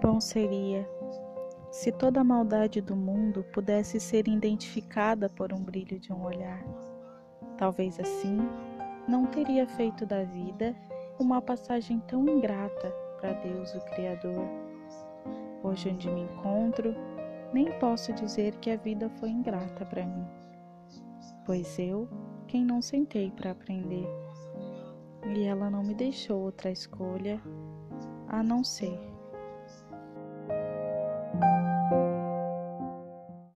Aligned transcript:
Bom 0.00 0.20
seria 0.20 0.86
se 1.70 1.90
toda 1.90 2.20
a 2.20 2.24
maldade 2.24 2.82
do 2.82 2.94
mundo 2.94 3.42
pudesse 3.52 3.98
ser 3.98 4.28
identificada 4.28 5.28
por 5.30 5.54
um 5.54 5.58
brilho 5.58 5.98
de 5.98 6.12
um 6.12 6.22
olhar. 6.22 6.62
Talvez 7.56 7.98
assim 7.98 8.38
não 9.08 9.24
teria 9.24 9.66
feito 9.66 10.04
da 10.04 10.22
vida 10.22 10.76
uma 11.18 11.40
passagem 11.40 11.98
tão 12.00 12.28
ingrata 12.28 12.90
para 13.18 13.32
Deus, 13.32 13.74
o 13.74 13.80
Criador. 13.86 14.46
Hoje, 15.62 15.88
onde 15.88 16.10
me 16.10 16.22
encontro, 16.22 16.94
nem 17.52 17.72
posso 17.78 18.12
dizer 18.12 18.54
que 18.56 18.70
a 18.70 18.76
vida 18.76 19.08
foi 19.18 19.30
ingrata 19.30 19.84
para 19.86 20.04
mim, 20.04 20.26
pois 21.46 21.78
eu, 21.78 22.06
quem 22.46 22.64
não 22.64 22.82
sentei 22.82 23.30
para 23.30 23.52
aprender, 23.52 24.06
e 25.34 25.44
ela 25.44 25.70
não 25.70 25.82
me 25.82 25.94
deixou 25.94 26.42
outra 26.42 26.70
escolha 26.70 27.40
a 28.28 28.42
não 28.42 28.62
ser 28.62 29.15